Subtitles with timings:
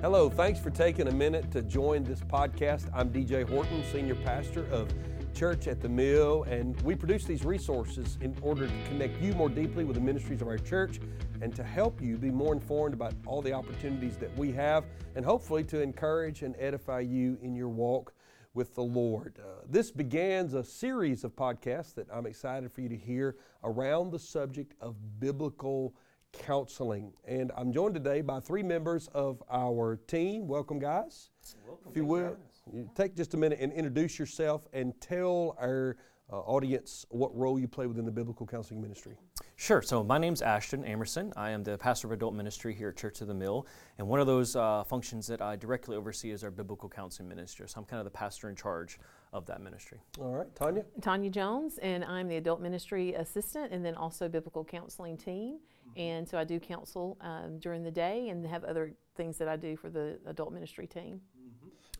[0.00, 2.88] Hello, thanks for taking a minute to join this podcast.
[2.94, 4.94] I'm DJ Horton, Senior Pastor of
[5.34, 9.48] Church at the Mill, and we produce these resources in order to connect you more
[9.48, 11.00] deeply with the ministries of our church
[11.42, 14.84] and to help you be more informed about all the opportunities that we have,
[15.16, 18.14] and hopefully to encourage and edify you in your walk
[18.54, 19.40] with the Lord.
[19.40, 24.12] Uh, this begins a series of podcasts that I'm excited for you to hear around
[24.12, 25.92] the subject of biblical
[26.48, 27.12] counseling.
[27.26, 30.48] And I'm joined today by three members of our team.
[30.48, 31.30] Welcome, guys.
[31.66, 31.90] Welcome.
[31.90, 32.36] If you will,
[32.72, 35.96] you take just a minute and introduce yourself and tell our
[36.30, 39.16] uh, audience what role you play within the biblical counseling ministry.
[39.56, 39.80] Sure.
[39.80, 41.32] So my name's Ashton Amerson.
[41.36, 43.66] I am the pastor of adult ministry here at Church of the Mill,
[43.96, 47.66] and one of those uh, functions that I directly oversee is our biblical counseling ministry.
[47.68, 48.98] So I'm kind of the pastor in charge
[49.32, 50.00] of that ministry.
[50.20, 50.84] All right, Tanya.
[51.00, 55.58] Tanya Jones, and I'm the adult ministry assistant, and then also biblical counseling team.
[55.98, 59.56] And so I do counsel um, during the day, and have other things that I
[59.56, 61.20] do for the adult ministry team.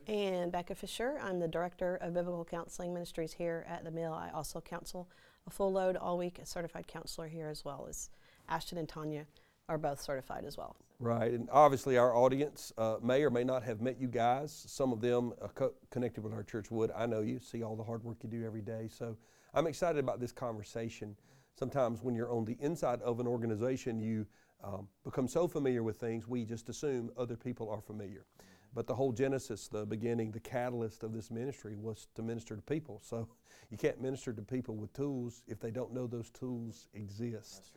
[0.06, 4.14] And Becca Fisher, I'm the Director of Biblical Counseling Ministries here at the Mill.
[4.14, 5.10] I also counsel
[5.46, 8.08] a full load all week, a certified counselor here as well as
[8.48, 9.26] Ashton and Tanya
[9.68, 10.76] are both certified as well.
[11.00, 14.64] Right, and obviously our audience uh, may or may not have met you guys.
[14.66, 16.90] Some of them uh, co- connected with our church would.
[16.96, 18.88] I know you, see all the hard work you do every day.
[18.90, 19.16] So
[19.54, 21.16] I'm excited about this conversation.
[21.58, 24.24] Sometimes when you're on the inside of an organization, you
[24.62, 28.26] um, become so familiar with things, we just assume other people are familiar.
[28.74, 32.62] But the whole genesis, the beginning, the catalyst of this ministry was to minister to
[32.62, 33.00] people.
[33.04, 33.28] So
[33.70, 37.72] you can't minister to people with tools if they don't know those tools exist.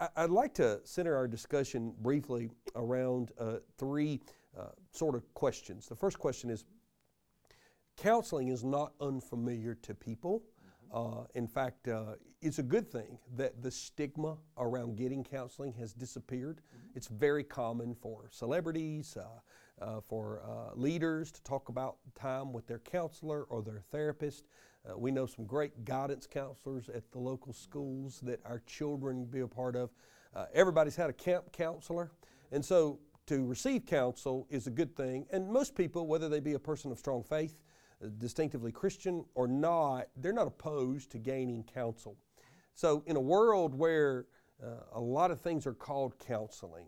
[0.00, 4.20] I, would like to center our discussion briefly around uh, three
[4.58, 5.86] uh, sort of questions.
[5.86, 6.64] The first question is
[7.96, 10.42] counseling is not unfamiliar to people.
[10.92, 15.92] Uh, in fact, uh, it's a good thing that the stigma around getting counseling has
[15.92, 16.56] disappeared.
[16.56, 16.96] Mm-hmm.
[16.96, 22.66] It's very common for celebrities, uh, uh for uh, leaders to talk about time with
[22.66, 24.48] their counselor or their therapist.
[24.88, 29.40] Uh, we know some great guidance counselors at the local schools that our children be
[29.40, 29.90] a part of.
[30.52, 32.10] everybody's had a camp counselor.
[32.50, 35.26] And so to receive counsel is a good thing.
[35.30, 37.56] And most people, whether they be a person of strong faith,
[38.18, 42.16] distinctively Christian or not, they're not opposed to gaining counsel.
[42.74, 44.26] So, in a world where
[44.62, 46.86] uh, a lot of things are called counseling,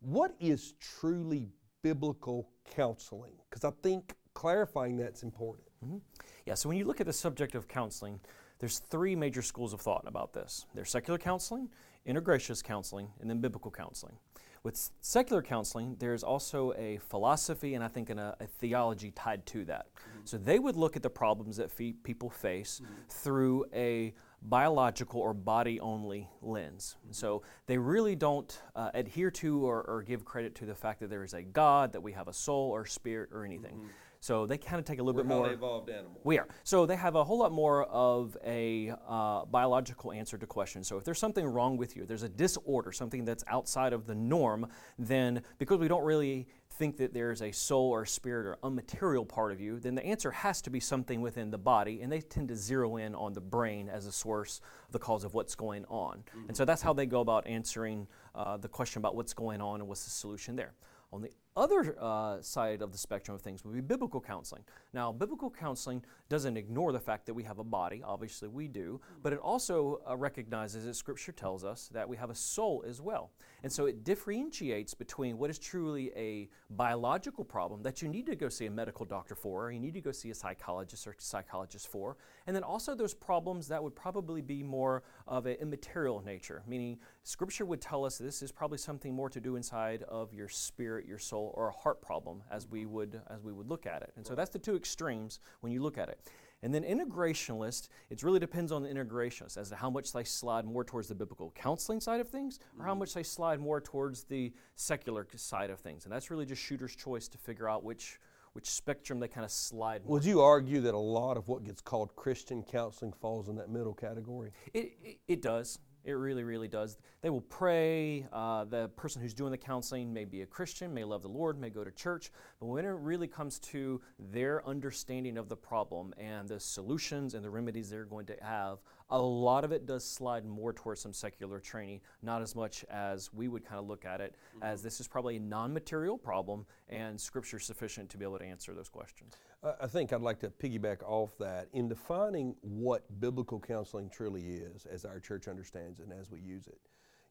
[0.00, 1.48] what is truly
[1.82, 3.32] biblical counseling?
[3.48, 5.66] Because I think clarifying that's important.
[5.84, 5.98] Mm-hmm.
[6.44, 8.20] Yeah, so when you look at the subject of counseling,
[8.58, 10.66] there's three major schools of thought about this.
[10.74, 11.68] There's secular counseling,
[12.06, 14.16] integrationist counseling, and then biblical counseling.
[14.62, 19.64] With secular counseling, there's also a philosophy and I think a, a theology tied to
[19.66, 19.86] that.
[19.94, 20.20] Mm-hmm.
[20.24, 21.70] So they would look at the problems that
[22.02, 22.92] people face mm-hmm.
[23.08, 24.12] through a
[24.48, 26.96] biological or body only lens.
[27.00, 27.12] Mm-hmm.
[27.12, 31.10] So they really don't uh, adhere to or, or, give credit to the fact that
[31.10, 33.74] there is a God, that we have a soul or spirit or anything.
[33.74, 33.86] Mm-hmm.
[34.20, 35.52] So they kind of take a little We're bit more.
[35.52, 36.20] evolved animal.
[36.24, 36.48] We are.
[36.64, 40.88] So they have a whole lot more of a uh, biological answer to questions.
[40.88, 44.14] So if there's something wrong with you, there's a disorder, something that's outside of the
[44.14, 44.66] norm,
[44.98, 46.48] then because we don't really
[46.78, 50.30] think that there's a soul or spirit or unmaterial part of you, then the answer
[50.30, 53.40] has to be something within the body, and they tend to zero in on the
[53.40, 54.60] brain as a source
[54.90, 56.18] the cause of what's going on.
[56.18, 56.48] Mm-hmm.
[56.48, 59.80] And so that's how they go about answering uh, the question about what's going on
[59.80, 60.74] and what's the solution there.
[61.12, 64.62] On the other uh, side of the spectrum of things would be biblical counseling.
[64.92, 69.00] Now, biblical counseling doesn't ignore the fact that we have a body, obviously we do,
[69.22, 73.00] but it also uh, recognizes, as Scripture tells us, that we have a soul as
[73.00, 73.30] well.
[73.62, 78.36] And so it differentiates between what is truly a biological problem that you need to
[78.36, 81.14] go see a medical doctor for, or you need to go see a psychologist or
[81.18, 86.22] psychologist for, and then also those problems that would probably be more of an immaterial
[86.24, 90.32] nature, meaning Scripture would tell us this is probably something more to do inside of
[90.32, 93.86] your spirit, your soul, or a heart problem as we would as we would look
[93.86, 94.12] at it.
[94.16, 96.20] And so that's the two extremes when you look at it.
[96.62, 100.64] And then integrationalist, it really depends on the integrationist as to how much they slide
[100.64, 103.00] more towards the biblical counseling side of things or how mm-hmm.
[103.00, 106.04] much they slide more towards the secular side of things.
[106.04, 108.18] And that's really just shooter's choice to figure out which
[108.56, 110.02] which spectrum they kind of slide.
[110.06, 110.12] More.
[110.12, 113.68] Would you argue that a lot of what gets called Christian counseling falls in that
[113.68, 114.50] middle category?
[114.72, 115.78] It, it, it does.
[116.06, 116.98] It really, really does.
[117.20, 118.28] They will pray.
[118.32, 121.60] Uh, the person who's doing the counseling may be a Christian, may love the Lord,
[121.60, 122.30] may go to church.
[122.60, 127.44] But when it really comes to their understanding of the problem and the solutions and
[127.44, 128.78] the remedies they're going to have,
[129.10, 133.32] a lot of it does slide more towards some secular training, not as much as
[133.32, 134.62] we would kind of look at it mm-hmm.
[134.62, 138.44] as this is probably a non material problem and Scripture sufficient to be able to
[138.44, 139.34] answer those questions.
[139.62, 144.86] I think I'd like to piggyback off that in defining what biblical counseling truly is,
[144.86, 146.78] as our church understands and as we use it.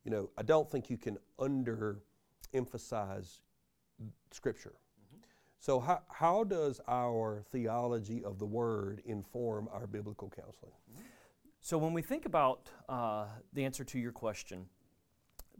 [0.04, 3.40] You know, I don't think you can underemphasize
[4.32, 4.74] Scripture.
[5.60, 10.74] So, how, how does our theology of the Word inform our biblical counseling?
[11.62, 14.66] So, when we think about uh, the answer to your question,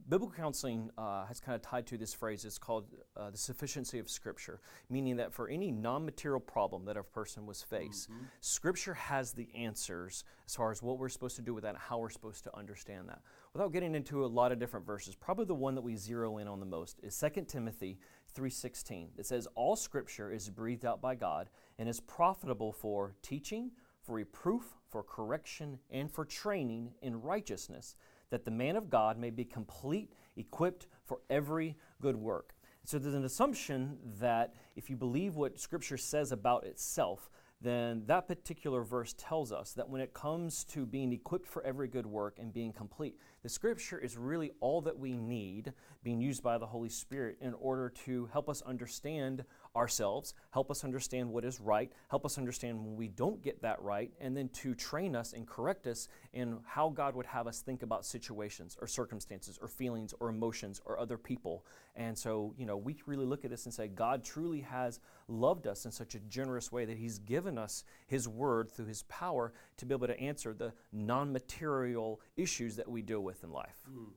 [0.08, 2.46] biblical counseling uh, has kind of tied to this phrase.
[2.46, 2.86] It's called
[3.18, 4.60] uh, the sufficiency of Scripture,
[4.90, 8.10] meaning that for any non material problem that a person was faced,
[8.42, 11.78] Scripture has the answers as far as what we're supposed to do with that and
[11.78, 13.22] how we're supposed to understand that.
[13.54, 16.48] Without getting into a lot of different verses, probably the one that we zero in
[16.48, 18.00] on the most is 2 Timothy
[18.36, 19.10] 3:16.
[19.18, 21.50] It says all scripture is breathed out by God
[21.80, 23.72] and is profitable for teaching,
[24.02, 27.96] for reproof, for correction, and for training in righteousness,
[28.30, 32.56] that the man of God may be complete, equipped for every good work.
[32.84, 37.30] So there's an assumption that if you believe what scripture says about itself,
[37.62, 41.88] then that particular verse tells us that when it comes to being equipped for every
[41.88, 45.74] good work and being complete, the scripture is really all that we need
[46.04, 49.44] being used by the Holy Spirit in order to help us understand
[49.76, 53.82] ourselves, help us understand what is right, help us understand when we don't get that
[53.82, 57.62] right, and then to train us and correct us in how God would have us
[57.62, 61.66] think about situations or circumstances or feelings or emotions or other people.
[61.96, 65.68] And so, you know, we really look at this and say, God truly has loved
[65.68, 69.54] us in such a generous way that He's given us His Word through His power
[69.78, 73.78] to be able to answer the non material issues that we deal with in life.
[73.88, 74.12] Hmm.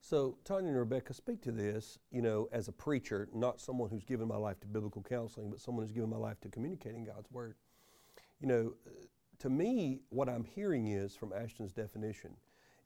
[0.00, 4.04] So, Tanya and Rebecca, speak to this, you know, as a preacher, not someone who's
[4.04, 7.30] given my life to biblical counseling, but someone who's given my life to communicating God's
[7.30, 7.54] Word.
[8.40, 8.72] You know,
[9.40, 12.32] to me, what I'm hearing is from Ashton's definition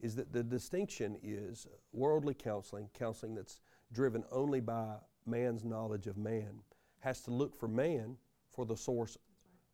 [0.00, 3.60] is that the distinction is worldly counseling, counseling that's
[3.92, 6.60] driven only by man's knowledge of man,
[7.00, 8.16] has to look for man
[8.50, 9.16] for the source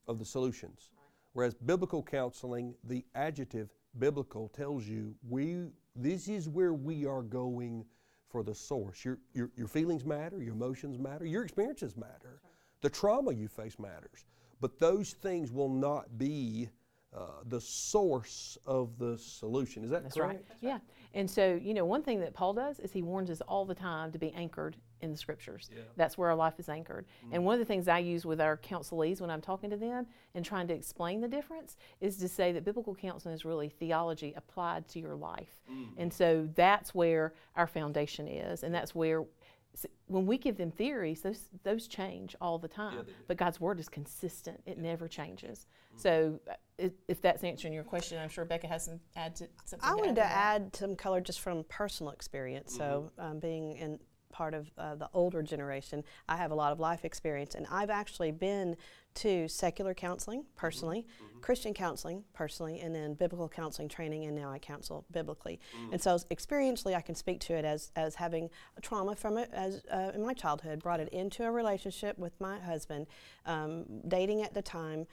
[0.06, 0.90] of the solutions.
[1.32, 7.84] Whereas biblical counseling, the adjective biblical tells you we this is where we are going
[8.28, 9.04] for the source.
[9.04, 12.40] Your, your, your feelings matter, your emotions matter, your experiences matter,
[12.80, 14.24] the trauma you face matters.
[14.60, 16.68] But those things will not be
[17.16, 19.82] uh, the source of the solution.
[19.84, 20.48] Is that That's correct?
[20.48, 20.58] right.
[20.60, 20.78] Yeah.
[21.12, 23.74] And so, you know, one thing that Paul does is he warns us all the
[23.74, 25.68] time to be anchored in the scriptures.
[25.74, 25.82] Yeah.
[25.96, 27.06] That's where our life is anchored.
[27.32, 30.06] And one of the things I use with our counselees when I'm talking to them
[30.36, 34.34] and trying to explain the difference is to say that biblical counseling is really theology
[34.36, 35.62] applied to your life.
[35.96, 38.62] And so that's where our foundation is.
[38.62, 39.24] And that's where
[39.74, 43.06] s- when we give them theories, those those change all the time.
[43.26, 45.66] But God's word is consistent; it never changes.
[45.96, 49.48] So, uh, if, if that's answering your question, I'm sure Becca has some add to,
[49.64, 49.88] something.
[49.88, 50.62] I to wanted to add.
[50.62, 52.74] add some color just from personal experience.
[52.76, 53.98] So, um, being in
[54.30, 57.90] part of uh, the older generation, I have a lot of life experience, and I've
[57.90, 58.76] actually been
[59.12, 61.04] to secular counseling personally,
[61.40, 65.58] Christian counseling personally, and then biblical counseling training, and now I counsel biblically.
[65.90, 68.50] And so, experientially, I can speak to it as as having
[68.82, 72.60] trauma from it as uh, in my childhood, brought it into a relationship with my
[72.60, 73.06] husband,
[73.46, 75.06] um, dating at the time,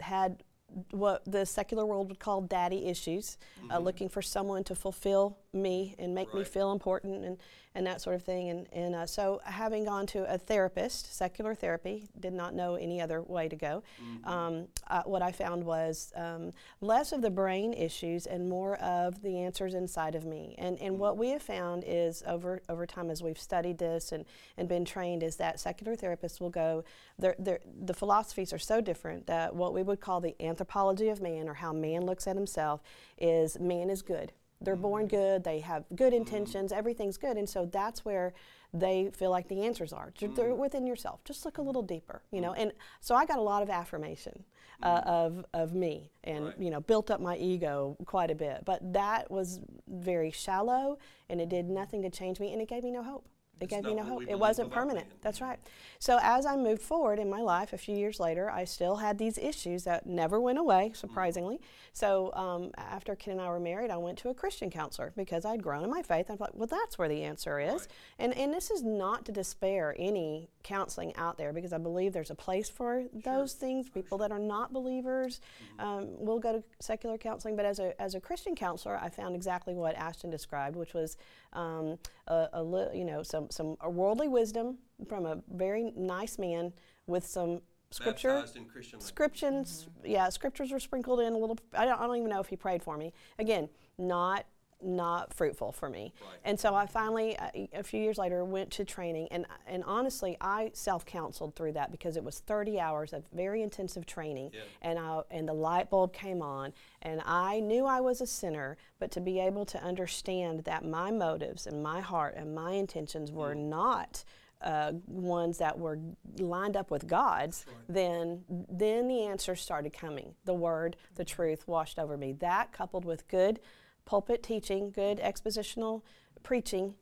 [0.00, 0.42] had
[0.90, 3.38] what the secular world would call daddy issues,
[3.70, 7.38] uh, looking for someone to fulfill me and make me feel important and,
[7.74, 8.50] and that sort of thing.
[8.50, 13.00] And, and uh, so, having gone to a therapist, secular therapy, did not know any
[13.00, 13.82] other way to go.
[14.24, 19.22] Um, uh, what I found was um, less of the brain issues and more of
[19.22, 20.54] the answers inside of me.
[20.58, 24.24] And, and what we have found is over, over time as we've studied this and,
[24.56, 26.84] and been trained is that secular therapists will go,
[27.18, 31.20] they're, they're, the philosophies are so different that what we would call the anthropology of
[31.20, 32.82] man or how man looks at himself
[33.18, 34.32] is man is good.
[34.64, 34.82] They're mm-hmm.
[34.82, 36.22] born good, they have good mm-hmm.
[36.22, 37.36] intentions, everything's good.
[37.36, 38.34] And so that's where
[38.72, 40.12] they feel like the answers are.
[40.18, 40.60] They're- They're mm-hmm.
[40.60, 41.22] within yourself.
[41.24, 42.54] Just look a little deeper, you know.
[42.54, 44.44] And so I got a lot of affirmation
[44.82, 46.58] uh, of, of me and, Right.
[46.58, 48.64] you know, built up my ego quite a bit.
[48.64, 52.82] But that was very shallow and it did nothing to change me and it gave
[52.82, 53.24] me no hope.
[53.60, 54.24] It gave me no hope.
[54.28, 55.08] It wasn't permanent.
[55.08, 55.16] man.
[55.22, 55.58] That's right.
[55.98, 59.16] So as I moved forward in my life, a few years later, I still had
[59.16, 61.60] these issues that never went away, surprisingly.
[61.92, 65.44] So um, after Ken and I were married, I went to a Christian counselor because
[65.44, 66.30] I'd grown in my faith.
[66.30, 67.88] I thought, well, that's where the answer is.
[68.18, 72.30] And and this is not to despair any counseling out there because I believe there's
[72.30, 73.88] a place for those things.
[73.88, 75.40] People that are not believers
[75.78, 79.34] um, will go to secular counseling, but as a as a Christian counselor, I found
[79.34, 81.16] exactly what Ashton described, which was
[81.52, 84.78] um, a, a li- you know some some a worldly wisdom
[85.08, 86.72] from a very nice man
[87.06, 89.88] with some scripture scriptures Christian scriptions.
[90.00, 90.10] Mm-hmm.
[90.10, 92.56] Yeah scriptures were sprinkled in a little I don't, I don't even know if he
[92.56, 93.12] prayed for me.
[93.38, 94.46] Again not
[94.82, 96.38] not fruitful for me Right.
[96.44, 100.36] and so i finally uh, a few years later went to training and and honestly
[100.40, 104.60] i self-counseled through that because it was 30 hours of very intensive training Yeah.
[104.82, 108.76] and I, and the light bulb came on and i knew i was a sinner
[108.98, 113.30] but to be able to understand that my motives and my heart and my intentions
[113.32, 114.24] were not
[114.62, 115.98] uh, ones that were
[116.38, 120.34] lined up with God's, then then the answers started coming.
[120.46, 122.32] The Word, the truth washed over me.
[122.32, 123.60] That coupled with good
[124.04, 126.02] pulpit teaching, good expositional
[126.42, 126.94] preaching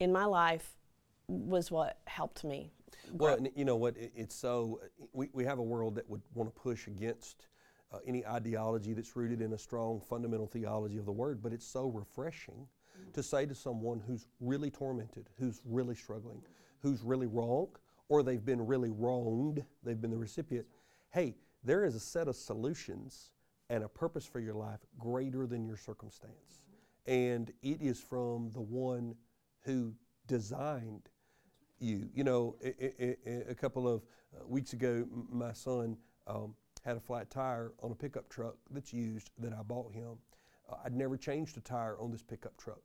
[0.00, 0.76] in my life
[1.28, 2.72] was what helped me.
[3.12, 3.96] Well, and you know what?
[3.96, 4.80] It, it's so
[5.12, 7.46] we, we have a world that would want to push against
[7.92, 11.66] uh, any ideology that's rooted in a strong fundamental theology of the Word, but it's
[11.66, 12.66] so refreshing
[13.12, 16.42] to say to someone who's really tormented, who's really struggling,
[16.80, 17.68] who's really wrong,
[18.08, 20.66] or they've been really wronged, they've been the recipient.
[21.10, 23.30] Hey, there is a set of solutions
[23.70, 26.60] and a purpose for your life greater than your circumstance,
[27.06, 29.14] and it is from the one
[29.62, 29.94] who
[30.26, 31.08] designed
[31.78, 32.08] you.
[32.14, 34.02] You know, a couple of
[34.34, 35.96] uh, weeks ago, my son
[36.26, 40.18] um, had a flat tire on a pickup truck that's used that I bought him.
[40.70, 42.80] Uh, I'd never changed a tire on this pickup truck,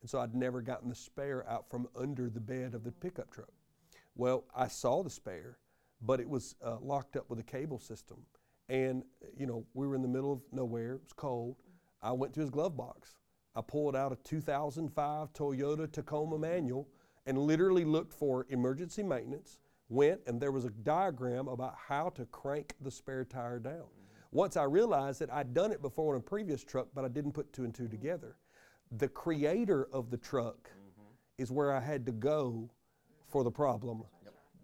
[0.00, 3.30] and so I'd never gotten the spare out from under the bed of the pickup
[3.30, 3.52] truck.
[4.14, 5.58] Well, I saw the spare,
[6.00, 8.18] but it was uh, locked up with a cable system,
[8.68, 9.02] and
[9.36, 10.94] you know we were in the middle of nowhere.
[10.94, 11.56] It was cold.
[12.02, 13.14] I went to his glove box.
[13.54, 16.88] I pulled out a 2005 Toyota Tacoma manual
[17.26, 19.58] and literally looked for emergency maintenance.
[19.88, 23.84] Went and there was a diagram about how to crank the spare tire down.
[24.30, 27.32] Once I realized that I'd done it before on a previous truck, but I didn't
[27.32, 28.36] put two and two together.
[28.90, 31.02] The creator of the truck mm-hmm.
[31.36, 32.70] is where I had to go
[33.28, 34.04] for the problem.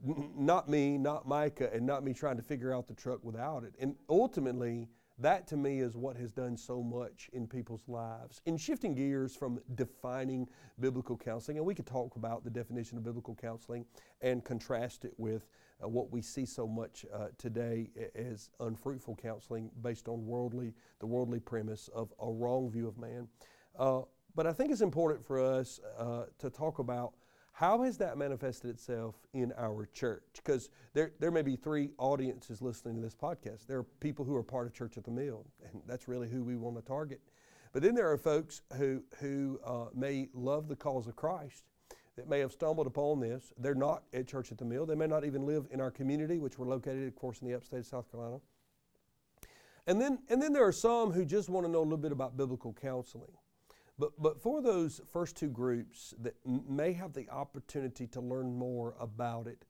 [0.05, 3.75] Not me, not Micah, and not me trying to figure out the truck without it.
[3.81, 4.89] And ultimately,
[5.19, 8.41] that to me is what has done so much in people's lives.
[8.47, 13.05] In shifting gears from defining biblical counseling, and we could talk about the definition of
[13.05, 13.85] biblical counseling
[14.21, 15.49] and contrast it with
[15.83, 21.07] uh, what we see so much uh, today as unfruitful counseling based on worldly, the
[21.07, 23.27] worldly premise of a wrong view of man.
[23.77, 24.03] Uh,
[24.37, 27.15] but I think it's important for us uh, to talk about
[27.59, 30.23] how has that manifested itself in our church?
[30.37, 33.67] Because there, there may be three audiences listening to this podcast.
[33.67, 36.45] There are people who are part of Church at the Mill, and that's really who
[36.45, 37.21] we want to target.
[37.73, 41.65] But then there are folks who, who uh, may love the cause of Christ
[42.15, 43.53] that may have stumbled upon this.
[43.59, 44.87] They're not at Church at the Mill.
[44.87, 47.57] They may not even live in our community, which we're located, of course, in the
[47.57, 48.39] upstate of South Carolina.
[49.89, 52.13] And then, and then there are some who just want to know a little bit
[52.13, 53.33] about biblical counseling.
[53.99, 58.57] But, but for those first two groups that m- may have the opportunity to learn
[58.57, 59.65] more about it,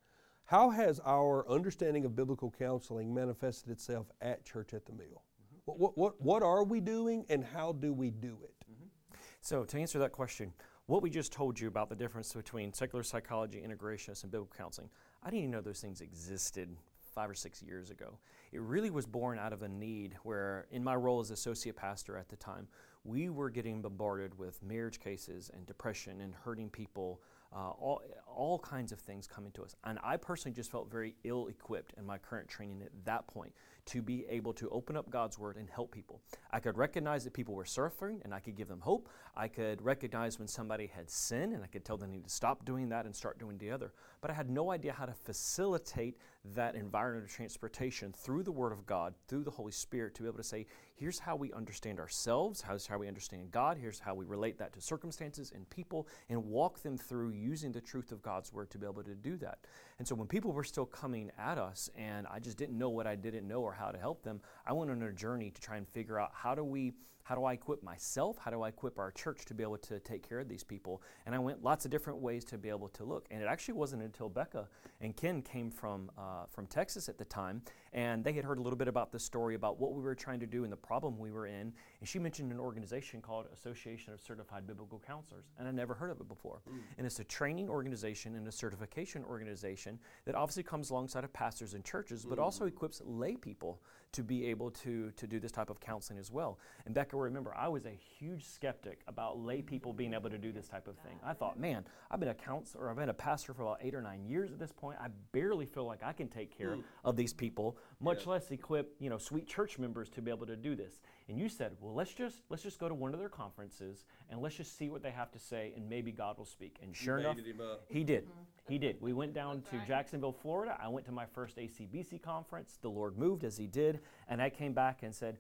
[0.45, 5.07] how has our understanding of biblical counseling manifested itself at Church at the Mill?
[5.07, 5.59] Mm-hmm.
[5.65, 8.55] What, what, what, what are we doing and how do we do it?
[8.71, 9.19] Mm-hmm.
[9.41, 10.53] So, to answer that question,
[10.87, 14.89] what we just told you about the difference between secular psychology, integrationists, and biblical counseling,
[15.23, 16.75] I didn't even know those things existed
[17.15, 18.19] five or six years ago.
[18.53, 22.17] It really was born out of a need where, in my role as associate pastor
[22.17, 22.69] at the time,
[23.05, 27.21] we were getting bombarded with marriage cases and depression and hurting people,
[27.55, 29.75] uh, all, all kinds of things coming to us.
[29.85, 33.53] And I personally just felt very ill equipped in my current training at that point
[33.87, 36.21] to be able to open up God's Word and help people.
[36.51, 39.09] I could recognize that people were suffering and I could give them hope.
[39.35, 42.31] I could recognize when somebody had sin and I could tell them they need to
[42.31, 43.93] stop doing that and start doing the other.
[44.21, 46.19] But I had no idea how to facilitate
[46.55, 50.29] that environment of transportation through the Word of God, through the Holy Spirit, to be
[50.29, 54.15] able to say, here's how we understand ourselves, here's how we understand God, here's how
[54.15, 58.23] we relate that to circumstances and people, and walk them through using the truth of
[58.23, 59.59] God's Word to be able to do that.
[59.99, 63.07] And so when people were still coming at us and I just didn't know what
[63.07, 65.77] I didn't know or how to help them, I went on a journey to try
[65.77, 66.93] and figure out how do we
[67.29, 68.39] how do I equip myself?
[68.43, 71.03] How do I equip our church to be able to take care of these people?
[71.27, 73.27] And I went lots of different ways to be able to look.
[73.31, 74.67] And it actually wasn't until Becca
[75.03, 77.61] and Ken came from uh, from Texas at the time,
[77.93, 80.41] and they had heard a little bit about the story about what we were trying
[80.41, 81.73] to do and the problem we were in.
[82.01, 86.11] And she mentioned an organization called Association of Certified Biblical Counselors, and I never heard
[86.11, 86.61] of it before.
[86.69, 86.79] Hmm.
[86.99, 91.75] And it's a training organization and a certification organization that obviously comes alongside of pastors
[91.75, 92.69] and churches, but also hmm.
[92.69, 93.81] equips lay people
[94.13, 96.59] to be able to, to do this type of counseling as well.
[96.87, 100.51] And Becca, remember, I was a huge skeptic about lay people being able to do
[100.51, 101.19] this type of thing.
[101.23, 104.01] I thought, man, I've been a counselor, I've been a pastor for about eight or
[104.01, 104.99] nine years at this point.
[105.01, 106.81] I barely feel like I can take care hmm.
[107.05, 110.57] of these people, much less equip, you know, sweet church members to be able to
[110.57, 111.01] do this.
[111.29, 114.41] And you said, well, let's just let's just go to one of their conferences and
[114.41, 116.79] let's just see what they have to say, and maybe God will speak.
[116.83, 117.85] And sure enough, baited him up.
[117.89, 118.25] he did.
[118.25, 118.73] Mm-hmm.
[118.73, 119.01] He did.
[119.01, 120.79] We went down to Jacksonville, Florida.
[120.81, 122.79] I went to my first ACBC conference.
[122.81, 124.01] The Lord moved as He did.
[124.29, 125.39] And I came back and said,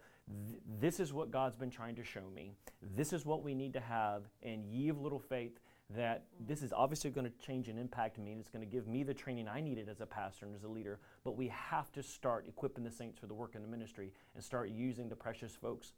[0.80, 2.52] This is what God's been trying to show me.
[2.96, 4.22] This is what we need to have.
[4.42, 5.58] And ye of little faith,
[5.96, 8.32] that this is obviously going to change and impact me.
[8.32, 10.64] And it's going to give me the training I needed as a pastor and as
[10.64, 10.98] a leader.
[11.24, 14.44] But we have to start equipping the saints for the work in the ministry and
[14.44, 15.94] start using the precious folks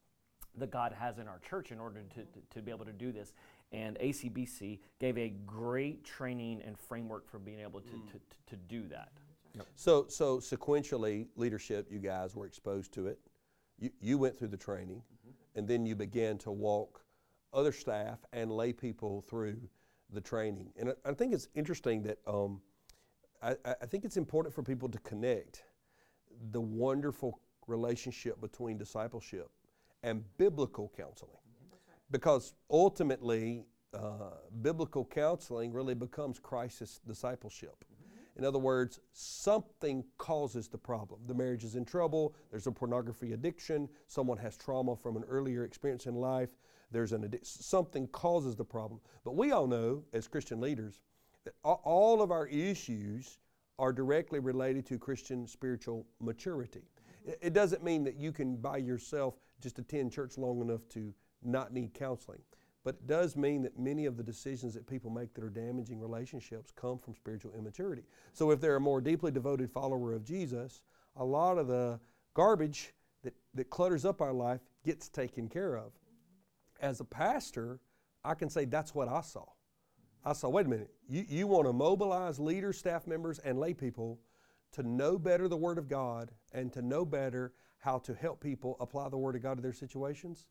[0.58, 3.12] that God has in our church in order to, to, to be able to do
[3.12, 3.32] this.
[3.72, 8.56] and ACBC gave a great training and framework for being able to, to, to, to
[8.68, 9.12] do that.
[9.74, 13.18] So, so sequentially, leadership, you guys were exposed to it.
[13.78, 15.58] You, you went through the training, mm-hmm.
[15.58, 17.02] and then you began to walk
[17.52, 19.56] other staff and lay people through
[20.12, 20.72] the training.
[20.78, 22.60] And I, I think it's interesting that um,
[23.42, 25.64] I, I think it's important for people to connect
[26.52, 29.50] the wonderful relationship between discipleship
[30.02, 31.36] and biblical counseling.
[32.10, 33.64] Because ultimately,
[33.94, 37.84] uh, biblical counseling really becomes crisis discipleship.
[38.36, 41.20] In other words, something causes the problem.
[41.26, 45.64] The marriage is in trouble, there's a pornography addiction, someone has trauma from an earlier
[45.64, 46.56] experience in life,
[46.90, 49.00] there's an something causes the problem.
[49.24, 51.02] But we all know as Christian leaders
[51.44, 53.38] that all of our issues
[53.78, 56.82] are directly related to Christian spiritual maturity.
[57.24, 61.14] It- It doesn't mean that you can by yourself just attend church long enough to
[61.42, 62.42] not need counseling.
[62.82, 66.00] But it does mean that many of the decisions that people make that are damaging
[66.00, 68.04] relationships come from spiritual immaturity.
[68.32, 70.82] So if they're a more deeply devoted follower of Jesus,
[71.16, 72.00] a lot of the
[72.32, 75.92] garbage that, that clutters up our life gets taken care of.
[76.80, 77.80] As a pastor,
[78.24, 79.44] I can say that's what I saw.
[80.24, 83.72] I saw, wait a minute, you, you want to mobilize leaders, staff members, and lay
[83.72, 84.20] people
[84.72, 88.76] to know better the Word of God and to know better how to help people
[88.80, 90.46] apply the Word of God to their situations?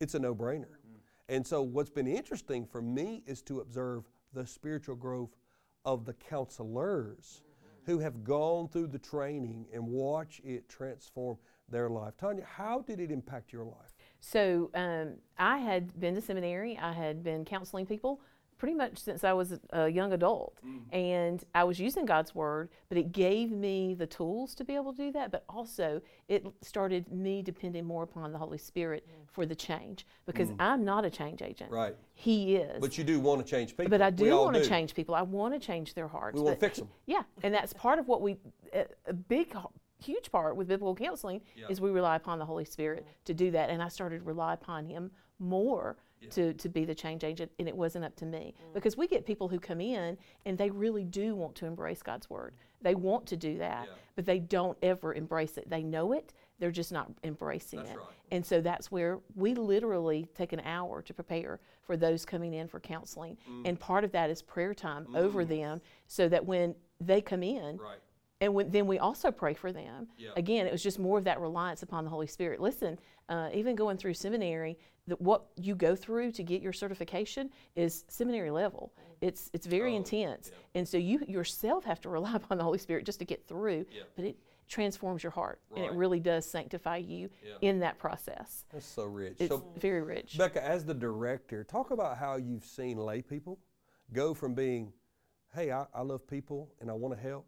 [0.00, 0.66] It's a no brainer.
[0.66, 1.00] Mm.
[1.28, 5.36] And so, what's been interesting for me is to observe the spiritual growth
[5.84, 7.90] of the counselors mm-hmm.
[7.90, 11.36] who have gone through the training and watch it transform
[11.68, 12.16] their life.
[12.16, 13.91] Tanya, how did it impact your life?
[14.22, 16.78] So um, I had been to seminary.
[16.78, 18.20] I had been counseling people
[18.56, 20.82] pretty much since I was a young adult, mm.
[20.92, 22.68] and I was using God's word.
[22.88, 25.32] But it gave me the tools to be able to do that.
[25.32, 29.28] But also, it started me depending more upon the Holy Spirit mm.
[29.32, 30.56] for the change because mm.
[30.60, 31.72] I'm not a change agent.
[31.72, 31.96] Right.
[32.14, 32.80] He is.
[32.80, 33.90] But you do want to change people.
[33.90, 35.16] But I do want to change people.
[35.16, 36.36] I want to change their hearts.
[36.36, 36.88] We wanna fix he- 'em.
[37.06, 38.36] Yeah, and that's part of what we,
[38.72, 39.56] a, big,
[40.02, 43.10] huge part with biblical counseling is we rely upon the Holy Spirit mm-hmm.
[43.24, 43.70] to do that.
[43.70, 45.96] And I started to rely upon Him more
[46.30, 48.54] to, to be the change agent, and it wasn't up to me.
[48.70, 48.74] Mm.
[48.74, 52.30] Because we get people who come in and they really do want to embrace God's
[52.30, 52.54] Word.
[52.80, 55.68] They want to do that, but they don't ever embrace it.
[55.68, 57.96] They know it, they're just not embracing it.
[58.30, 62.68] And so that's where we literally take an hour to prepare for those coming in
[62.68, 63.36] for counseling.
[63.50, 63.68] Mm.
[63.68, 65.48] And part of that is prayer time over mm.
[65.48, 67.98] them so that when they come in, Right.
[68.42, 70.08] And when, then we also pray for them.
[70.18, 70.30] Yeah.
[70.36, 72.60] Again, it was just more of that reliance upon the Holy Spirit.
[72.60, 74.76] Listen, uh, even going through seminary,
[75.06, 78.92] that what you go through to get your certification is seminary level.
[79.20, 82.78] It's it's very Oh, intense, and so you yourself have to rely upon the Holy
[82.78, 83.86] Spirit just to get through.
[83.92, 84.02] Yeah.
[84.16, 84.36] But it
[84.68, 87.52] transforms your heart, and it really does sanctify you Yeah.
[87.60, 88.64] in that process.
[88.72, 89.36] That's so rich.
[89.38, 90.36] It's so, very rich.
[90.36, 93.60] Becca, as the director, talk about how you've seen lay people
[94.12, 94.92] go from being,
[95.54, 97.46] hey, I, I love people and I want to help,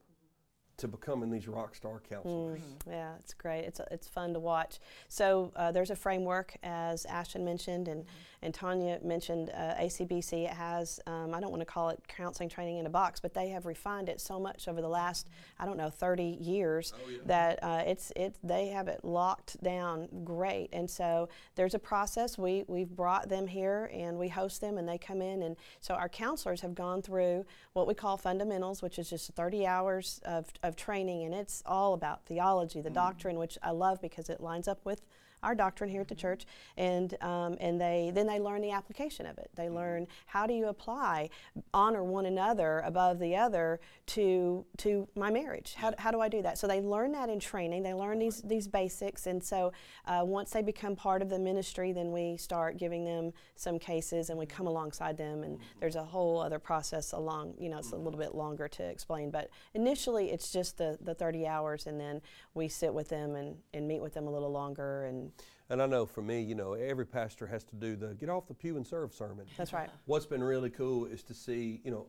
[0.76, 2.60] to becoming these rock star counselors.
[2.88, 3.60] Yeah, it's great.
[3.60, 4.80] It's, it's fun to watch.
[5.08, 8.04] So uh, there's a framework, as Ashton mentioned, and,
[8.42, 10.44] and Tanya mentioned uh, ACBC.
[10.44, 13.34] It has, um, I don't want to call it counseling training in a box, but
[13.34, 16.92] they have refined it so much over the last, I don't know, 30 years
[17.26, 20.70] that uh, it's, it, they have it locked down great.
[20.72, 22.37] And so there's a process.
[22.37, 25.42] We, we've brought them here and we host them and they come in.
[25.42, 29.66] And so our counselors have gone through what we call fundamentals, which is just 30
[29.66, 31.24] hours of, of training.
[31.24, 32.94] And it's all about theology, the mm.
[32.94, 35.03] doctrine, which I love because it lines up with
[35.44, 39.26] our doctrine here at the church, and um, and they then they learn the application
[39.26, 39.50] of it.
[39.54, 41.30] They learn how do you apply
[41.72, 45.74] honor one another above the other to to my marriage.
[45.74, 46.59] How, how do I do that?
[46.59, 47.83] So they learn that in training.
[47.83, 49.72] They learn these these basics, and so
[50.07, 54.30] uh, once they become part of the ministry, then we start giving them some cases,
[54.30, 57.54] and we come alongside them, and there's a whole other process along.
[57.59, 61.14] You know, it's a little bit longer to explain, but initially it's just the the
[61.14, 62.20] 30 hours, and then
[62.54, 65.33] we sit with them and and meet with them a little longer and.
[65.70, 68.47] And I know for me, you know, every pastor has to do the get off
[68.47, 69.47] the pew and serve sermon.
[69.57, 69.88] That's right.
[70.05, 72.07] What's been really cool is to see, you know,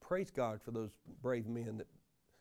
[0.00, 0.90] praise God for those
[1.22, 1.86] brave men that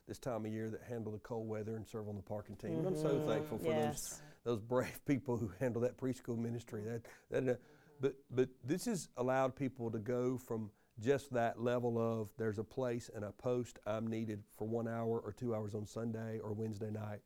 [0.08, 2.80] this time of year that handle the cold weather and serve on the parking team.
[2.80, 6.84] And I'm so thankful for those those brave people who handle that preschool ministry.
[6.84, 7.58] That that, uh,
[8.02, 12.64] but but this has allowed people to go from just that level of there's a
[12.64, 16.54] place and a post I'm needed for one hour or two hours on Sunday or
[16.54, 17.22] Wednesday night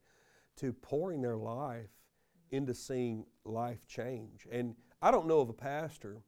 [0.57, 1.89] to pouring their life
[2.53, 4.47] into seeing life change.
[4.51, 6.21] And I don't know of a pastor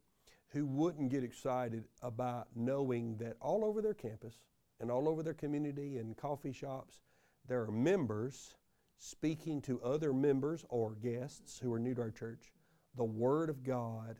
[0.49, 4.39] who wouldn't get excited about knowing that all over their campus
[4.79, 6.99] and all over their community and coffee shops,
[7.47, 8.55] there are members
[8.97, 12.51] speaking to other members or guests who are new to our church
[12.95, 14.17] the Word of God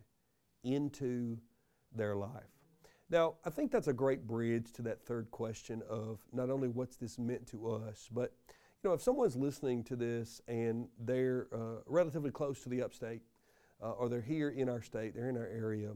[0.63, 1.37] into
[1.93, 2.43] their life.
[3.09, 6.97] Now, I think that's a great bridge to that third question of not only what's
[6.97, 8.33] this meant to us, but
[8.85, 13.21] know, if someone's listening to this and they're uh, relatively close to the upstate,
[13.83, 15.91] uh, or they're here in our state, they're in our area,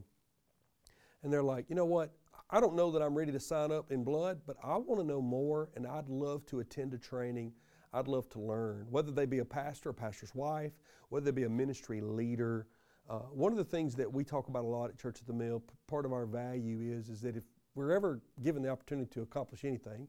[1.24, 2.12] and they're like, you know what,
[2.50, 5.06] I don't know that I'm ready to sign up in blood, but I want to
[5.06, 7.54] know more, and I'd love to attend a training.
[7.94, 10.74] I'd love to learn, whether they be a pastor, a pastor's wife,
[11.10, 12.68] whether they be a ministry leader.
[13.10, 15.34] Uh, one of the things that we talk about a lot at Church of the
[15.34, 17.44] Mill, p- part of our value is, is that if
[17.76, 20.08] we're ever given the opportunity to accomplish anything,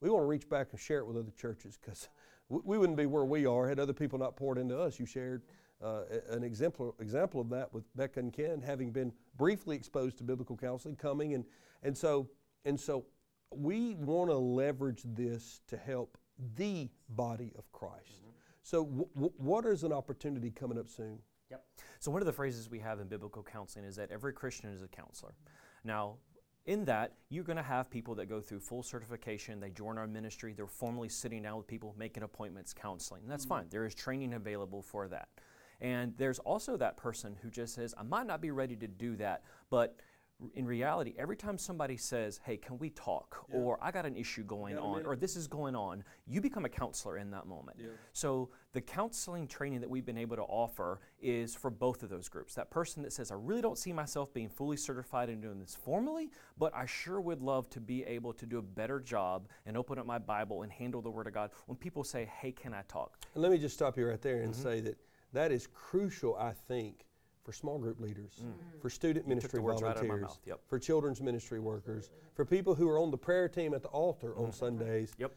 [0.00, 2.08] we want to reach back and share it with other churches because
[2.48, 4.98] we, wouldn't be where we are had other people not poured into us.
[4.98, 5.42] You shared
[5.82, 10.24] uh, an example example of that with Becca and Ken, having been briefly exposed to
[10.24, 11.44] biblical counseling, coming and
[11.82, 12.28] and so
[12.64, 13.06] and so
[13.54, 16.18] we want to leverage this to help
[16.56, 18.22] the body of Christ.
[18.62, 21.18] So, w- w- what is an opportunity coming up soon?
[21.50, 21.64] Yep.
[21.98, 24.82] So one of the phrases we have in biblical counseling is that every Christian is
[24.82, 25.34] a counselor.
[25.84, 26.16] Now,
[26.70, 30.06] in that, you're going to have people that go through full certification, they join our
[30.06, 33.22] ministry, they're formally sitting down with people, making appointments, counseling.
[33.22, 33.62] And that's fine.
[33.62, 33.70] Mm-hmm.
[33.70, 35.28] There is training available for that.
[35.80, 39.16] And there's also that person who just says, I might not be ready to do
[39.16, 39.96] that, but
[40.54, 43.44] in reality, every time somebody says, Hey, can we talk?
[43.52, 46.64] Or I got an issue going a on, or this is going on, you become
[46.64, 47.78] a counselor in that moment.
[48.12, 52.28] So the counseling training that we've been able to offer is for both of those
[52.28, 52.54] groups.
[52.54, 55.74] That person that says, I really don't see myself being fully certified in doing this
[55.74, 59.76] formally, but I sure would love to be able to do a better job and
[59.76, 61.50] open up my Bible and handle the Word of God.
[61.66, 63.18] When people say, Hey, can I talk?
[63.34, 64.62] And let me just stop you right there and mm-hmm.
[64.62, 64.96] say that
[65.32, 67.04] that is crucial, I think,
[67.50, 68.52] for small group leaders, mm.
[68.80, 70.60] for student ministry words right out of my volunteers, yep.
[70.68, 74.36] for children's ministry workers, for people who are on the prayer team at the altar
[74.36, 74.52] on mm-hmm.
[74.52, 75.12] Sundays.
[75.18, 75.32] Yep.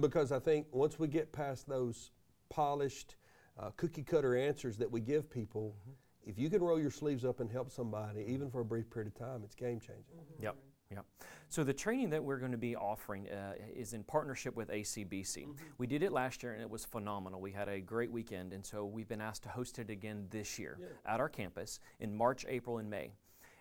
[0.00, 2.10] Because I think once we get past those
[2.48, 3.14] polished,
[3.56, 5.92] uh, cookie cutter answers that we give people, mm-hmm.
[6.28, 9.12] if you can roll your sleeves up and help somebody, even for a brief period
[9.12, 10.18] of time, it's game changing.
[10.40, 10.56] Yep.
[10.90, 11.04] Yep.
[11.48, 15.46] So the training that we're going to be offering uh, is in partnership with ACBC.
[15.78, 17.40] We did it last year and it was phenomenal.
[17.40, 20.58] We had a great weekend, and so we've been asked to host it again this
[20.58, 23.12] year at our campus in March, April, and May.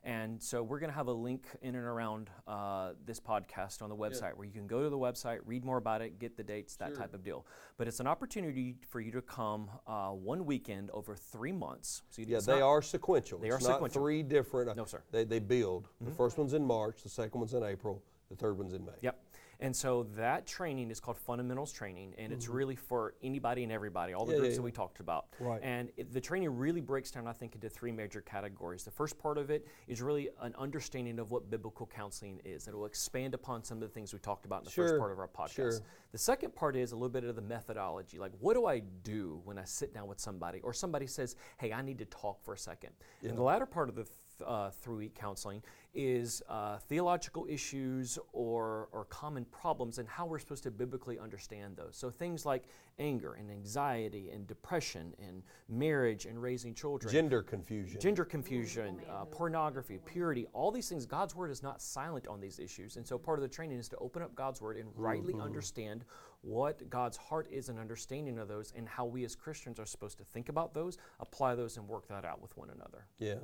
[0.06, 3.90] And so we're going to have a link in and around uh, this podcast on
[3.90, 6.44] the website where you can go to the website, read more about it, get the
[6.44, 7.46] dates, that type of deal.
[7.78, 12.02] But it's an opportunity for you to come uh, one weekend over three months.
[12.10, 13.40] So you- Yeah, they not- are sequential.
[13.40, 14.02] They it's are sequential.
[14.02, 14.70] three different.
[14.72, 15.02] uh, No, sir.
[15.12, 15.88] They, they build.
[16.02, 18.92] The first one's in March, the second one's in April, the third one's in May.
[19.02, 19.23] Yep.
[19.64, 24.12] And so that training is called fundamentals training, and it's really for anybody and everybody,
[24.14, 24.36] all the Mm-hmm.
[24.36, 25.28] Yeah, groups yeah, that we talked about.
[25.40, 25.62] Right.
[25.64, 28.84] And it, the training really breaks down, I think, into three major categories.
[28.84, 32.68] The first part of it is really an understanding of what biblical counseling is.
[32.68, 34.88] and It will expand upon some of the things we talked about in the Sure,
[34.90, 35.54] first part of our podcast.
[35.54, 35.80] sure.
[36.12, 38.20] The second part is a little bit of the methodology.
[38.20, 41.72] Like, what do I do when I sit down with somebody, or somebody says, "Hey,
[41.72, 42.92] I need to talk for a second.
[43.24, 44.14] And the latter part of the th-
[44.46, 50.64] uh, three-week counseling is uh, theological issues or or common problems and how we're supposed
[50.64, 51.96] to biblically understand those.
[51.96, 52.64] So things like
[53.00, 57.12] anger and anxiety and depression and marriage and raising children.
[57.12, 58.00] Gender confusion.
[58.00, 62.60] Gender confusion, uh, pornography, purity, all these things, God's Word is not silent on these
[62.60, 62.98] issues.
[62.98, 66.06] And so part of the training is to open up God's Word and rightly understand
[66.42, 70.18] what God's heart is and understanding of those and how we as Christians are supposed
[70.18, 73.08] to think about those, apply those, and work that out with one another.
[73.18, 73.36] Yeah.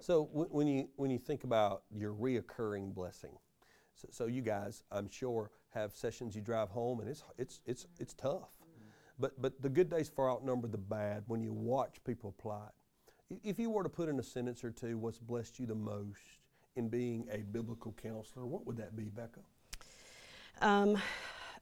[0.00, 3.36] So w- when you when you think about your reoccurring blessing,
[3.94, 7.86] so, so you guys, I'm sure, have sessions you drive home, and it's it's it's
[7.98, 8.50] it's tough.
[9.18, 12.66] But but the good days far outnumber the bad when you watch people apply
[13.30, 13.40] it.
[13.44, 16.20] If you were to put in a sentence or two, what's blessed you the most
[16.76, 19.40] in being a biblical counselor, what would that be, Becca?
[20.60, 20.98] Um,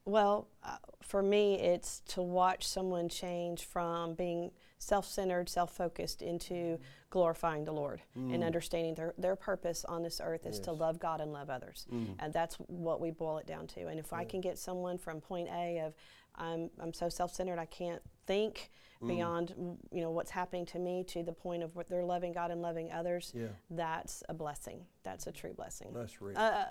[0.05, 4.51] well, uh, for me, it's to watch someone change from being
[4.83, 6.79] self centered, self focused into
[7.11, 11.21] glorifying the Lord and understanding their, their purpose on this earth is to love God
[11.21, 11.87] and love others.
[12.19, 13.87] And that's what we boil it down to.
[13.87, 15.95] And if I can get someone from point A of,
[16.35, 18.71] I'm, I'm so self centered, I can't think
[19.07, 22.33] beyond mm, you know what's happening to me to the point of what they're loving
[22.33, 23.49] God and loving others Yeah.
[23.69, 26.37] that's a blessing that's a true blessing That's rich.
[26.37, 26.67] uh,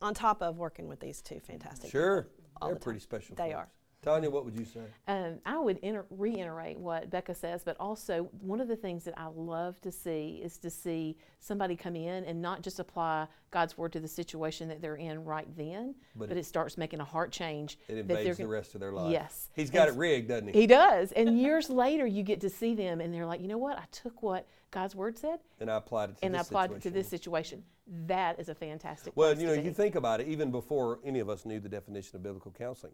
[0.00, 2.28] on top of working with these two fantastic sure,
[2.62, 3.36] they're the pretty special.
[3.36, 3.56] They folks.
[3.56, 3.68] are.
[4.00, 4.80] Tanya, what would you say?
[5.08, 9.18] Um, I would inter- reiterate what Becca says, but also one of the things that
[9.18, 13.76] I love to see is to see somebody come in and not just apply God's
[13.76, 17.00] word to the situation that they're in right then, But but, it- it, starts making
[17.00, 17.76] a heart change.
[17.88, 19.10] It invades the rest of their life.
[19.10, 19.50] Yes.
[19.54, 20.60] He's got And it rigged, doesn't he?
[20.60, 21.10] He does.
[21.12, 23.78] And years later, you get to see them and they're like, you know what?
[23.78, 26.70] I took what God's word said And I applied it to and I this applied
[26.70, 26.94] it to situation.
[26.94, 27.64] this situation.
[28.06, 31.28] That is a fantastic Well, you know, you think about it, even before any of
[31.28, 32.92] us knew the definition of biblical counseling,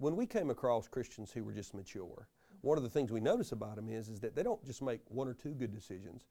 [0.00, 2.26] when we came across Christians who were just mature,
[2.62, 5.00] one of the things we notice about them is, is that they don't just make
[5.08, 6.24] one or two good decisions.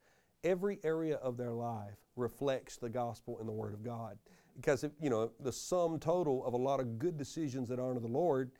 [0.44, 4.18] every area of their life reflects the gospel and the Word of God.
[4.56, 8.00] Because, if, you know, the sum total of a lot of good decisions that honor
[8.00, 8.50] the Lord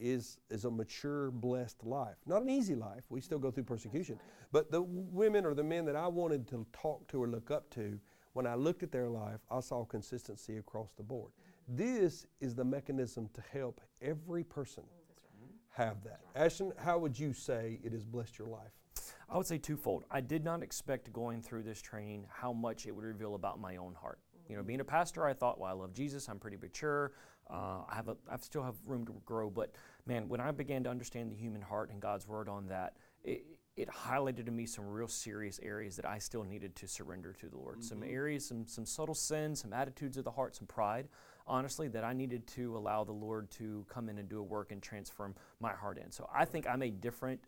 [0.00, 2.16] is, is a mature, blessed life.
[2.26, 3.04] Not an easy life.
[3.08, 4.18] We still go through persecution.
[4.50, 7.68] But the women or the men that I wanted to talk to or look up
[7.70, 7.98] to,
[8.32, 11.32] when I looked at their life, I saw consistency across the board.
[11.68, 14.84] This is the mechanism to help every person
[15.70, 16.20] have that.
[16.34, 18.72] Ashton, how would you say it has blessed your life?
[19.28, 20.04] I would say twofold.
[20.10, 23.76] I did not expect going through this training how much it would reveal about my
[23.76, 24.18] own heart.
[24.48, 26.28] You know, being a pastor, I thought, well, I love Jesus.
[26.28, 27.12] I'm pretty mature.
[27.48, 29.48] Uh, I have a, I still have room to grow.
[29.48, 29.72] But
[30.06, 33.44] man, when I began to understand the human heart and God's word on that, it,
[33.76, 37.48] it highlighted to me some real serious areas that I still needed to surrender to
[37.48, 37.78] the Lord.
[37.78, 37.86] Mm-hmm.
[37.86, 41.08] Some areas, some some subtle sins, some attitudes of the heart, some pride.
[41.46, 44.72] Honestly, that I needed to allow the Lord to come in and do a work
[44.72, 46.10] and transform my heart in.
[46.10, 47.40] So I think I'm a different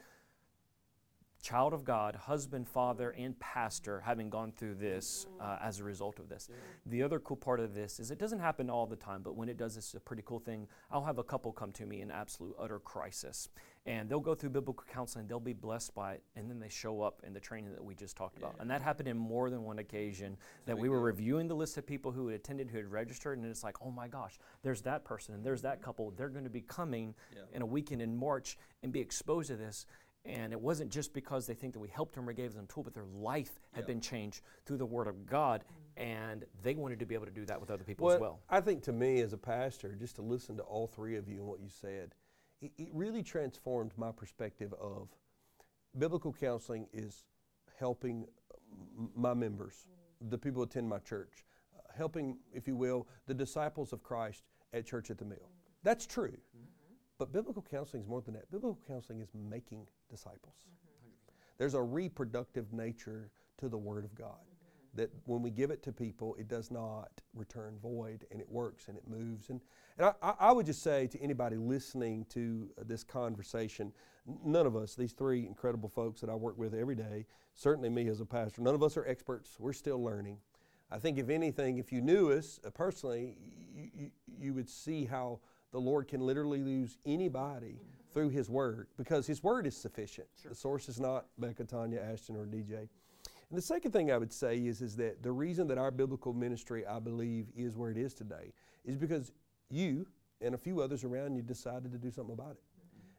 [1.44, 6.18] child of God, husband, father, and pastor, having gone through this uh, as a result
[6.18, 6.48] of this.
[6.86, 9.50] The other cool part of this is it doesn't happen all the time, but when
[9.50, 10.66] it does, it's a pretty cool thing.
[10.90, 13.50] I'll have a couple come to me in absolute utter crisis,
[13.86, 17.02] and they'll go through biblical counseling, they'll be blessed by it, and then they show
[17.02, 18.54] up in the training that we just talked about.
[18.58, 21.86] And that happened in more than one occasion that we were reviewing the list of
[21.86, 25.04] people who had attended, who had registered, and it's like, oh my gosh, there's that
[25.04, 25.84] person and there's that mm-hmm.
[25.84, 26.10] couple.
[26.16, 27.42] They're going to be coming yeah.
[27.52, 29.86] in a weekend in March and be exposed to this.
[30.26, 32.72] And it wasn't just because they think that we helped them or gave them a
[32.72, 33.88] tool, but their life had yeah.
[33.88, 36.08] been changed through the Word of God, mm-hmm.
[36.08, 38.40] and they wanted to be able to do that with other people well, as well.
[38.48, 41.40] I think to me as a pastor, just to listen to all three of you
[41.40, 42.14] and what you said,
[42.64, 45.08] it, it really transformed my perspective of
[45.98, 47.24] biblical counseling is
[47.78, 48.26] helping
[49.14, 49.86] my members,
[50.30, 51.44] the people who attend my church,
[51.76, 55.50] uh, helping, if you will, the disciples of Christ at Church at the Mill.
[55.82, 56.28] That's true.
[56.28, 56.94] Mm-hmm.
[57.18, 58.50] But biblical counseling is more than that.
[58.50, 60.54] Biblical counseling is making disciples.
[60.66, 61.10] Mm-hmm.
[61.58, 64.40] There's a reproductive nature to the Word of God.
[64.94, 68.88] That when we give it to people, it does not return void and it works
[68.88, 69.50] and it moves.
[69.50, 69.60] And,
[69.98, 73.92] and I, I would just say to anybody listening to this conversation,
[74.44, 78.08] none of us, these three incredible folks that I work with every day, certainly me
[78.08, 79.56] as a pastor, none of us are experts.
[79.58, 80.38] We're still learning.
[80.90, 83.36] I think, if anything, if you knew us uh, personally,
[83.74, 85.40] you, you, you would see how
[85.72, 87.80] the Lord can literally use anybody
[88.12, 90.28] through His Word because His Word is sufficient.
[90.40, 90.50] Sure.
[90.50, 92.88] The source is not Becca, Tanya, Ashton, or DJ.
[93.54, 96.32] And the second thing I would say is, is that the reason that our biblical
[96.32, 98.52] ministry, I believe, is where it is today
[98.84, 99.30] is because
[99.70, 100.08] you
[100.40, 102.62] and a few others around you decided to do something about it.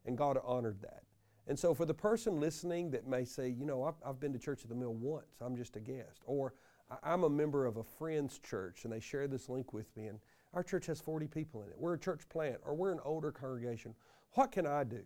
[0.05, 1.03] And God honored that.
[1.47, 4.37] And so, for the person listening that may say, you know, I've, I've been to
[4.37, 6.53] Church of the Mill once, I'm just a guest, or
[7.01, 10.19] I'm a member of a friend's church and they share this link with me, and
[10.53, 11.75] our church has 40 people in it.
[11.77, 13.95] We're a church plant or we're an older congregation.
[14.33, 15.03] What can I do?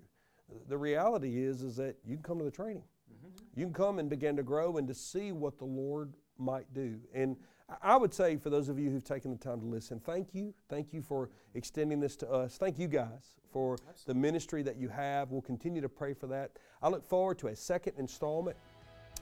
[0.67, 2.85] The reality is is that you can come to the training.
[3.55, 6.99] You can come and begin to grow and to see what the Lord might do.
[7.13, 7.35] And
[7.81, 10.53] I would say for those of you who've taken the time to listen, thank you.
[10.69, 12.57] Thank you for extending this to us.
[12.57, 14.13] Thank you guys for Absolutely.
[14.13, 15.31] the ministry that you have.
[15.31, 16.51] We'll continue to pray for that.
[16.81, 18.57] I look forward to a second installment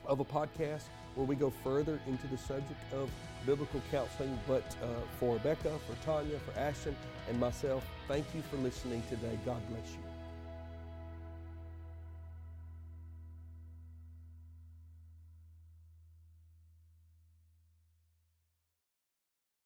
[0.06, 0.84] of a podcast
[1.14, 3.10] where we go further into the subject of
[3.44, 4.38] biblical counseling.
[4.46, 4.86] But uh,
[5.18, 6.94] for Becca, for Tanya, for Ashton,
[7.28, 9.38] and myself, thank you for listening today.
[9.44, 10.07] God bless you.